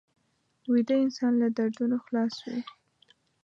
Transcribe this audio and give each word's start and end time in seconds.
ویده 0.71 0.95
انسان 1.05 1.33
له 1.41 1.47
دردونو 1.57 1.97
خلاص 2.05 2.35
وي 2.45 2.59